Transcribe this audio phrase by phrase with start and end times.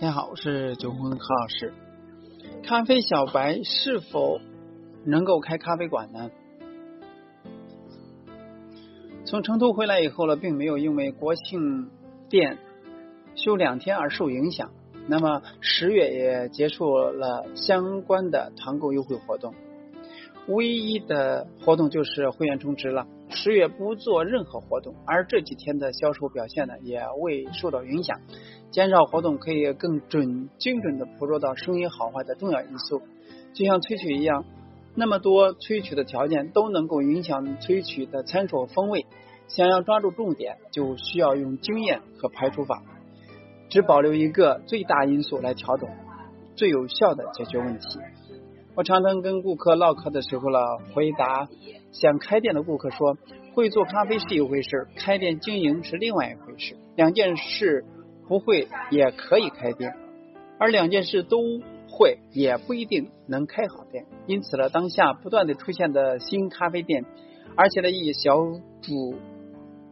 [0.00, 1.74] 大家好，我是九红的何老师。
[2.62, 4.40] 咖啡小白是否
[5.04, 6.30] 能够开咖啡馆呢？
[9.26, 11.90] 从成都回来以后呢，并没有因为国庆
[12.30, 12.56] 店
[13.34, 14.70] 休两天而受影响。
[15.06, 19.54] 那么十月也结束了相关的团购优惠活动，
[20.48, 23.06] 唯一的活动就是会员充值了。
[23.28, 28.18] 十月不做任何活动，而这几天的销售表现呢，也未受到影响。
[28.72, 33.02] 减少活动可以更准、精准的捕捉到生意好坏的重要因素，
[33.52, 34.44] 就像萃取一样，
[34.96, 39.06] 那么多萃取的条件都能够影响萃取的参数风味。
[39.46, 42.82] 想要抓住重点，就需要用经验和排除法，
[43.68, 45.88] 只保留一个最大因素来调整，
[46.56, 47.98] 最有效的解决问题。
[48.74, 50.58] 我常常跟顾客唠嗑的时候呢，
[50.94, 51.48] 回答
[51.92, 53.16] 想开店的顾客说：
[53.54, 57.84] 会做咖啡是一回事，开店经营是另外一回事，两件事。
[58.28, 59.92] 不会也可以开店，
[60.56, 61.40] 而两件事都
[61.88, 64.06] 会也不一定能开好店。
[64.28, 67.04] 因此呢，当下不断的出现的新咖啡店，
[67.56, 68.36] 而且呢以小
[68.82, 69.16] 主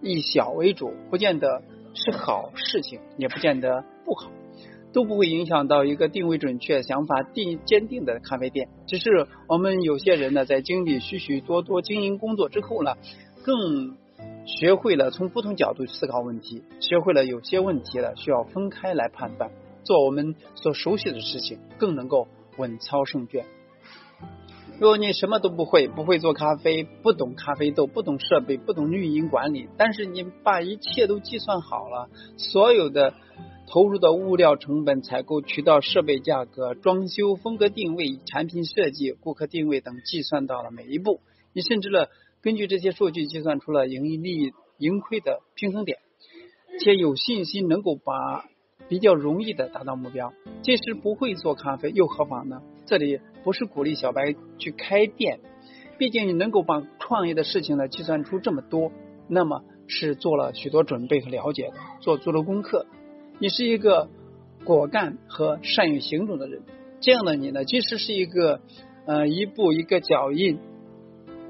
[0.00, 4.30] 以小为主，不见得是好事情，也不见得不好，
[4.92, 8.68] 都不会影响到一个定位准确、想法定坚定的咖啡店。
[8.86, 12.94] 只是我们有些人呢，在经历许许多多经营工作之后呢，
[13.42, 13.96] 更。
[14.46, 19.50] 学会了从不同角度思考问题，学会了有些问题了需要分开来判断，
[19.84, 23.44] 做我们所熟悉的事情，更能够稳操胜券。
[24.80, 33.14] 如果你什么都不会，不会做咖啡，不懂咖啡豆，不懂设备，不懂运营管理，但是你把一切都计算好了，所有的
[33.70, 41.20] 投入的物料成本、采购渠道、设备价格、装修风格定位、产品设计、顾客定位等计算到了每一步，
[41.52, 42.08] 你甚至了。
[42.40, 45.98] 根据这些数据计算出了盈利盈亏的平衡点，
[46.80, 48.46] 且有信心能够把
[48.88, 50.32] 比较容易的达到目标。
[50.62, 52.62] 即使不会做咖啡又何妨呢？
[52.86, 55.40] 这里不是鼓励小白去开店，
[55.98, 58.92] 毕竟你能够把创业的事情呢计算出这么多，
[59.28, 62.86] 那么是做了许多准备和了解的，做足了功课。
[63.38, 64.08] 你是一个
[64.64, 66.62] 果干和善于行动的人，
[67.00, 68.60] 这样的你呢，即使是一个
[69.06, 70.58] 呃一步一个脚印。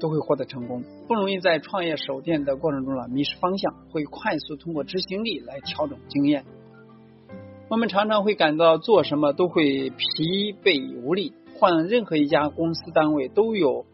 [0.01, 6.45] 都会获得成功，不容易在创业守店的过程中呢迷失方向，会快速通过执行力来调整经验。
[7.67, 13.85] 我们常常会感到做什么都会疲惫无力，换任何一家公司单位都有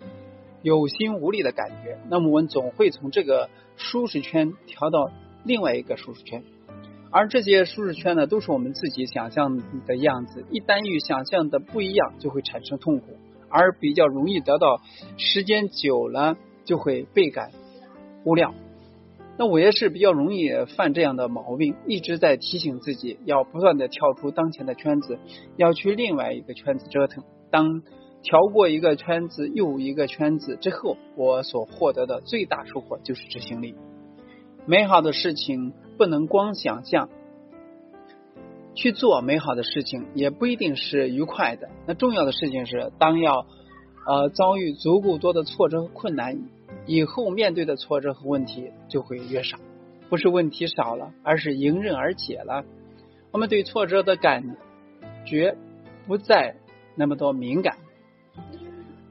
[0.61, 1.97] 有心无力的感觉。
[2.07, 5.09] 那么我们总会从这个舒适圈调到
[5.43, 6.43] 另外一个舒适圈，
[7.11, 10.45] 而这些舒适圈呢，都是我们自己想象的样子。
[10.51, 13.05] 一旦与想象的不一样，就会产生痛苦。
[13.47, 14.81] 而比较容易得到，
[15.17, 16.35] 时间久了
[16.65, 17.51] 就会倍感
[18.25, 18.53] 无聊。
[19.37, 25.19] 那我也是比较容易犯这样的毛病，一直在提醒自己要不断的跳出当前的圈子，
[25.55, 27.23] 要去另外一个圈子折腾。
[27.49, 27.81] 当
[28.23, 33.75] 调过一个圈子又一个圈子之后，我所获得的最大收获就是执行力。
[34.65, 37.09] 美好的事情不能光想象。
[38.73, 41.69] 去做美好的事情也不一定是愉快的。
[41.87, 43.45] 那重要的事情是，当要
[44.05, 46.37] 呃遭遇足够多的挫折和困难
[46.85, 49.57] 以后，面对的挫折和问题就会越少。
[50.09, 52.65] 不是问题少了，而是迎刃而解了。
[53.31, 54.57] 我们对挫折的感
[55.25, 55.55] 觉
[56.05, 56.57] 不再
[56.95, 57.77] 那么多敏感。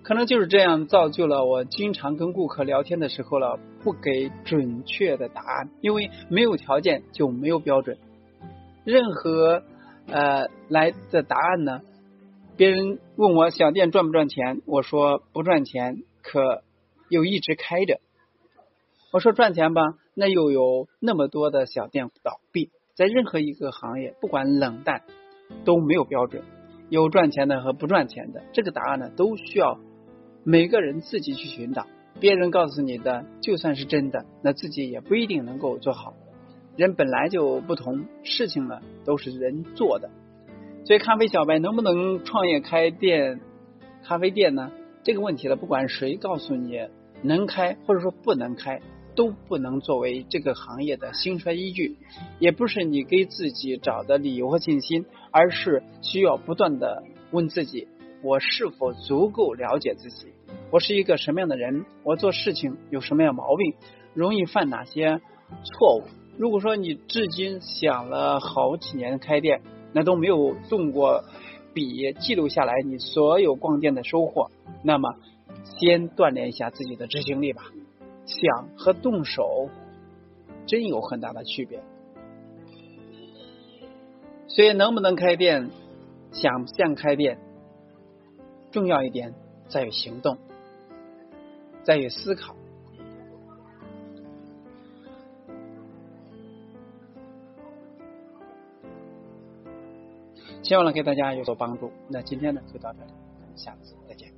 [0.03, 7.99] 可能就是这样造就了我经常跟顾客聊天的时候了，不给准确的答案，因为没有条件就没有标准。
[8.85, 9.63] 任何
[10.07, 11.83] 呃来的答案呢？
[12.57, 16.63] 别人问我小店赚不赚钱，我说不赚钱，可
[17.09, 18.01] 又一直开着。
[19.13, 19.83] 我说赚钱吧，
[20.15, 22.71] 那又有那么多的小店倒闭。
[22.95, 25.03] 在任何一个行业，不管冷淡
[25.65, 26.43] 都没有标准，
[26.91, 28.43] 有赚钱的和不赚钱的。
[28.53, 29.81] 这个答案呢，都需要
[30.45, 31.87] 每个人自己去寻找。
[32.21, 36.15] 别人告诉你的，就算是真的，那自己也不一定能够做好。
[36.77, 40.11] 人本来就不同，事情呢都是人做的，
[40.85, 43.41] 所以咖啡小白能不能创业开店
[44.03, 44.73] 咖啡店呢？
[45.03, 46.89] 这个问题呢，不管谁告诉你
[47.23, 48.81] 能开或者说不能开，
[49.15, 51.97] 都不能作为这个行业的兴衰依据，
[52.39, 57.87] 也不是你给自己找的理由和信心，而是需要不断的问自己：
[58.23, 60.29] 我是否足够了解自己？
[60.71, 61.85] 我是一个什么样的人？
[62.03, 63.75] 我做事情有什么样毛病？
[64.13, 65.21] 容易犯哪些
[65.63, 66.03] 错误？
[66.37, 69.63] 如果说你至今想了好几年开店，
[69.93, 71.25] 那都没有动过
[71.73, 74.51] 笔记录下来你所有逛店的收获，
[74.83, 75.15] 那么
[75.79, 77.63] 先锻炼一下自己的执行力吧。
[78.27, 79.69] 想和动手
[80.67, 81.81] 真有很大的区别。
[84.49, 85.71] 所以能不能开店，
[86.33, 87.39] 想不想开店，
[88.73, 89.35] 重要一点
[89.69, 90.39] 在于行动，
[91.85, 92.57] 在于思考。
[100.63, 101.93] 希望能给大家有所帮助。
[102.09, 103.13] 那今天呢就到这里，
[103.55, 104.34] 下次再见。